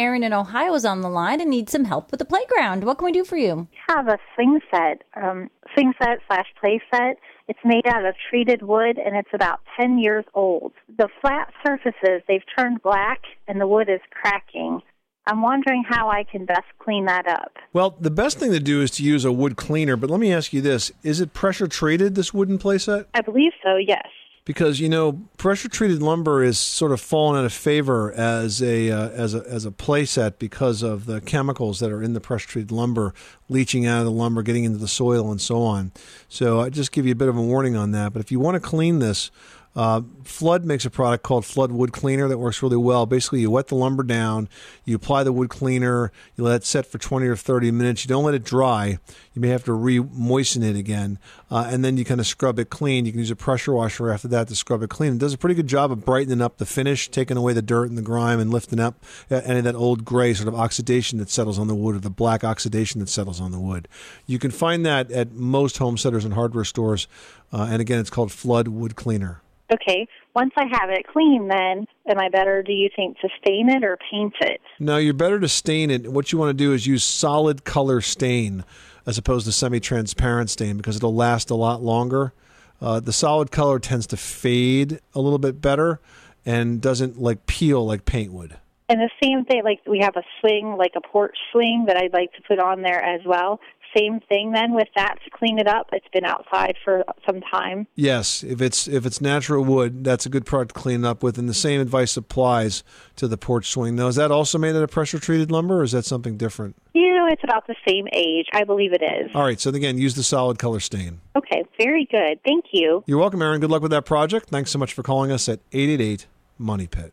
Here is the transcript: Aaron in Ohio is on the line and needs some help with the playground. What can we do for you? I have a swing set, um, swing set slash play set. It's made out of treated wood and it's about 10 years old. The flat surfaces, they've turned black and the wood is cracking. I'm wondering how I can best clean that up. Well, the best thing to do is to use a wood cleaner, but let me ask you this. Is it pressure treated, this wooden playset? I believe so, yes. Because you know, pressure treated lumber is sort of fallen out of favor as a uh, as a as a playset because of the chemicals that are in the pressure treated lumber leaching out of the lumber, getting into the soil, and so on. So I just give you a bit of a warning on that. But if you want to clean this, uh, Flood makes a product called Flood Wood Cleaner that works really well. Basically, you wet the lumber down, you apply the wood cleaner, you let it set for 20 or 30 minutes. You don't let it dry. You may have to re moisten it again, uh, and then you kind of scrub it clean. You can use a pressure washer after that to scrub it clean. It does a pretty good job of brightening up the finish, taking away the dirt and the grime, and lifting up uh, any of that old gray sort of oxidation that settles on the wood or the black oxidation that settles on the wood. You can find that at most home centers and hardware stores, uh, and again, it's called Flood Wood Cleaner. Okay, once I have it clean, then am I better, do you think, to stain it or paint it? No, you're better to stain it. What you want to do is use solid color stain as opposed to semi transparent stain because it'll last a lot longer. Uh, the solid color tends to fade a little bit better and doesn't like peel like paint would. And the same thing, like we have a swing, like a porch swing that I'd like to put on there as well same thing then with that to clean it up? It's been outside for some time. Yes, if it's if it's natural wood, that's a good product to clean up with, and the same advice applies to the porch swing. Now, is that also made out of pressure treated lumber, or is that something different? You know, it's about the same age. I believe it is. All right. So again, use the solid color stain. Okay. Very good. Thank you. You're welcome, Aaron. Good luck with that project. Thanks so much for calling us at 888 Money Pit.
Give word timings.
Aaron 0.00 0.22
in 0.22 0.32
Ohio 0.32 0.72
is 0.72 0.86
on 0.86 1.02
the 1.02 1.10
line 1.10 1.42
and 1.42 1.50
needs 1.50 1.72
some 1.72 1.84
help 1.84 2.10
with 2.10 2.20
the 2.20 2.24
playground. 2.24 2.84
What 2.84 2.96
can 2.96 3.04
we 3.04 3.12
do 3.12 3.22
for 3.22 3.36
you? 3.36 3.68
I 3.90 3.96
have 3.96 4.08
a 4.08 4.16
swing 4.34 4.58
set, 4.70 5.02
um, 5.14 5.50
swing 5.74 5.92
set 6.02 6.20
slash 6.26 6.46
play 6.58 6.80
set. 6.90 7.18
It's 7.48 7.58
made 7.66 7.86
out 7.86 8.06
of 8.06 8.14
treated 8.30 8.62
wood 8.62 8.96
and 8.96 9.14
it's 9.14 9.28
about 9.34 9.60
10 9.78 9.98
years 9.98 10.24
old. 10.32 10.72
The 10.96 11.10
flat 11.20 11.52
surfaces, 11.62 12.22
they've 12.26 12.40
turned 12.56 12.80
black 12.80 13.20
and 13.46 13.60
the 13.60 13.66
wood 13.66 13.90
is 13.90 14.00
cracking. 14.10 14.80
I'm 15.26 15.42
wondering 15.42 15.84
how 15.86 16.08
I 16.08 16.24
can 16.24 16.46
best 16.46 16.64
clean 16.78 17.04
that 17.04 17.28
up. 17.28 17.58
Well, 17.74 17.94
the 18.00 18.10
best 18.10 18.38
thing 18.38 18.52
to 18.52 18.60
do 18.60 18.80
is 18.80 18.90
to 18.92 19.04
use 19.04 19.26
a 19.26 19.32
wood 19.32 19.56
cleaner, 19.56 19.96
but 19.96 20.08
let 20.08 20.18
me 20.18 20.32
ask 20.32 20.54
you 20.54 20.62
this. 20.62 20.90
Is 21.02 21.20
it 21.20 21.34
pressure 21.34 21.66
treated, 21.66 22.14
this 22.14 22.32
wooden 22.32 22.58
playset? 22.58 23.04
I 23.12 23.20
believe 23.20 23.52
so, 23.62 23.76
yes. 23.76 24.06
Because 24.44 24.80
you 24.80 24.88
know, 24.88 25.12
pressure 25.36 25.68
treated 25.68 26.02
lumber 26.02 26.42
is 26.42 26.58
sort 26.58 26.92
of 26.92 27.00
fallen 27.00 27.38
out 27.38 27.44
of 27.44 27.52
favor 27.52 28.12
as 28.12 28.62
a 28.62 28.90
uh, 28.90 29.08
as 29.10 29.34
a 29.34 29.44
as 29.46 29.66
a 29.66 29.70
playset 29.70 30.38
because 30.38 30.82
of 30.82 31.06
the 31.06 31.20
chemicals 31.20 31.78
that 31.80 31.92
are 31.92 32.02
in 32.02 32.14
the 32.14 32.20
pressure 32.20 32.48
treated 32.48 32.72
lumber 32.72 33.14
leaching 33.48 33.86
out 33.86 34.00
of 34.00 34.06
the 34.06 34.10
lumber, 34.10 34.42
getting 34.42 34.64
into 34.64 34.78
the 34.78 34.88
soil, 34.88 35.30
and 35.30 35.40
so 35.40 35.62
on. 35.62 35.92
So 36.28 36.60
I 36.60 36.70
just 36.70 36.90
give 36.90 37.06
you 37.06 37.12
a 37.12 37.16
bit 37.16 37.28
of 37.28 37.36
a 37.36 37.42
warning 37.42 37.76
on 37.76 37.92
that. 37.92 38.12
But 38.12 38.20
if 38.20 38.32
you 38.32 38.40
want 38.40 38.54
to 38.54 38.60
clean 38.60 38.98
this, 38.98 39.30
uh, 39.76 40.02
Flood 40.24 40.64
makes 40.64 40.84
a 40.84 40.90
product 40.90 41.22
called 41.22 41.44
Flood 41.44 41.70
Wood 41.70 41.92
Cleaner 41.92 42.28
that 42.28 42.38
works 42.38 42.62
really 42.62 42.76
well. 42.76 43.06
Basically, 43.06 43.40
you 43.40 43.50
wet 43.50 43.68
the 43.68 43.76
lumber 43.76 44.02
down, 44.02 44.48
you 44.84 44.96
apply 44.96 45.22
the 45.22 45.32
wood 45.32 45.48
cleaner, 45.48 46.10
you 46.36 46.42
let 46.42 46.56
it 46.56 46.64
set 46.64 46.86
for 46.86 46.98
20 46.98 47.26
or 47.28 47.36
30 47.36 47.70
minutes. 47.70 48.04
You 48.04 48.08
don't 48.08 48.24
let 48.24 48.34
it 48.34 48.42
dry. 48.42 48.98
You 49.32 49.40
may 49.40 49.48
have 49.48 49.64
to 49.64 49.72
re 49.72 50.00
moisten 50.00 50.64
it 50.64 50.74
again, 50.74 51.18
uh, 51.50 51.68
and 51.70 51.84
then 51.84 51.96
you 51.96 52.04
kind 52.04 52.20
of 52.20 52.26
scrub 52.26 52.58
it 52.58 52.68
clean. 52.68 53.06
You 53.06 53.12
can 53.12 53.20
use 53.20 53.30
a 53.30 53.36
pressure 53.36 53.72
washer 53.72 54.10
after 54.10 54.26
that 54.28 54.48
to 54.48 54.56
scrub 54.56 54.82
it 54.82 54.90
clean. 54.90 55.14
It 55.14 55.18
does 55.18 55.34
a 55.34 55.38
pretty 55.38 55.54
good 55.54 55.68
job 55.68 55.92
of 55.92 56.04
brightening 56.04 56.42
up 56.42 56.58
the 56.58 56.66
finish, 56.66 57.08
taking 57.08 57.36
away 57.36 57.52
the 57.52 57.62
dirt 57.62 57.88
and 57.88 57.96
the 57.96 58.02
grime, 58.02 58.40
and 58.40 58.50
lifting 58.50 58.80
up 58.80 58.96
uh, 59.30 59.36
any 59.44 59.58
of 59.58 59.64
that 59.64 59.76
old 59.76 60.04
gray 60.04 60.34
sort 60.34 60.48
of 60.48 60.54
oxidation 60.54 61.18
that 61.20 61.30
settles 61.30 61.60
on 61.60 61.68
the 61.68 61.76
wood 61.76 61.94
or 61.94 62.00
the 62.00 62.10
black 62.10 62.42
oxidation 62.42 62.98
that 63.00 63.08
settles 63.08 63.40
on 63.40 63.52
the 63.52 63.60
wood. 63.60 63.86
You 64.26 64.40
can 64.40 64.50
find 64.50 64.84
that 64.84 65.12
at 65.12 65.32
most 65.32 65.78
home 65.78 65.96
centers 65.96 66.24
and 66.24 66.34
hardware 66.34 66.64
stores, 66.64 67.06
uh, 67.52 67.68
and 67.70 67.80
again, 67.80 68.00
it's 68.00 68.10
called 68.10 68.32
Flood 68.32 68.66
Wood 68.66 68.96
Cleaner. 68.96 69.42
Okay, 69.72 70.08
once 70.34 70.52
I 70.56 70.64
have 70.64 70.90
it 70.90 71.06
clean, 71.06 71.46
then 71.48 71.86
am 72.08 72.18
I 72.18 72.28
better, 72.28 72.62
do 72.62 72.72
you 72.72 72.90
think, 72.94 73.18
to 73.20 73.28
stain 73.40 73.68
it 73.68 73.84
or 73.84 73.96
paint 74.10 74.34
it? 74.40 74.60
No, 74.80 74.96
you're 74.96 75.14
better 75.14 75.38
to 75.38 75.48
stain 75.48 75.90
it. 75.90 76.10
What 76.10 76.32
you 76.32 76.38
want 76.38 76.50
to 76.50 76.64
do 76.64 76.72
is 76.72 76.86
use 76.86 77.04
solid 77.04 77.64
color 77.64 78.00
stain 78.00 78.64
as 79.06 79.16
opposed 79.16 79.46
to 79.46 79.52
semi 79.52 79.78
transparent 79.78 80.50
stain 80.50 80.76
because 80.76 80.96
it'll 80.96 81.14
last 81.14 81.50
a 81.50 81.54
lot 81.54 81.82
longer. 81.82 82.32
Uh, 82.80 82.98
the 82.98 83.12
solid 83.12 83.50
color 83.50 83.78
tends 83.78 84.06
to 84.08 84.16
fade 84.16 85.00
a 85.14 85.20
little 85.20 85.38
bit 85.38 85.60
better 85.60 86.00
and 86.44 86.80
doesn't 86.80 87.20
like 87.20 87.46
peel 87.46 87.86
like 87.86 88.04
paint 88.04 88.32
would. 88.32 88.56
And 88.88 88.98
the 88.98 89.10
same 89.22 89.44
thing, 89.44 89.62
like 89.62 89.80
we 89.86 90.00
have 90.00 90.16
a 90.16 90.22
swing, 90.40 90.74
like 90.76 90.92
a 90.96 91.00
porch 91.00 91.36
swing 91.52 91.84
that 91.86 91.96
I'd 91.96 92.12
like 92.12 92.32
to 92.32 92.42
put 92.42 92.58
on 92.58 92.82
there 92.82 93.00
as 93.00 93.20
well 93.24 93.60
same 93.96 94.20
thing 94.28 94.52
then 94.52 94.74
with 94.74 94.88
that 94.96 95.16
to 95.24 95.30
clean 95.30 95.58
it 95.58 95.66
up? 95.66 95.88
It's 95.92 96.06
been 96.12 96.24
outside 96.24 96.76
for 96.84 97.04
some 97.26 97.40
time. 97.40 97.86
Yes, 97.94 98.42
if 98.42 98.60
it's 98.60 98.88
if 98.88 99.06
it's 99.06 99.20
natural 99.20 99.64
wood, 99.64 100.04
that's 100.04 100.26
a 100.26 100.28
good 100.28 100.46
product 100.46 100.74
to 100.74 100.80
clean 100.80 101.04
up 101.04 101.22
with, 101.22 101.38
and 101.38 101.48
the 101.48 101.54
same 101.54 101.80
advice 101.80 102.16
applies 102.16 102.82
to 103.16 103.28
the 103.28 103.36
porch 103.36 103.68
swing. 103.70 103.96
Now, 103.96 104.08
is 104.08 104.16
that 104.16 104.30
also 104.30 104.58
made 104.58 104.76
out 104.76 104.82
of 104.82 104.90
pressure 104.90 105.18
treated 105.18 105.50
lumber, 105.50 105.80
or 105.80 105.82
is 105.82 105.92
that 105.92 106.04
something 106.04 106.36
different? 106.36 106.76
You 106.94 107.14
know, 107.14 107.26
it's 107.26 107.44
about 107.44 107.66
the 107.66 107.76
same 107.86 108.08
age. 108.12 108.46
I 108.52 108.64
believe 108.64 108.92
it 108.92 109.02
is. 109.02 109.30
All 109.34 109.42
right. 109.44 109.60
So 109.60 109.70
again, 109.70 109.98
use 109.98 110.14
the 110.14 110.22
solid 110.22 110.58
color 110.58 110.80
stain. 110.80 111.20
Okay. 111.36 111.64
Very 111.78 112.06
good. 112.10 112.40
Thank 112.44 112.66
you. 112.72 113.04
You're 113.06 113.18
welcome, 113.18 113.42
Aaron. 113.42 113.60
Good 113.60 113.70
luck 113.70 113.82
with 113.82 113.92
that 113.92 114.04
project. 114.04 114.50
Thanks 114.50 114.70
so 114.70 114.78
much 114.78 114.92
for 114.92 115.02
calling 115.02 115.30
us 115.30 115.48
at 115.48 115.60
888 115.72 116.26
Money 116.58 116.86
Pit. 116.86 117.12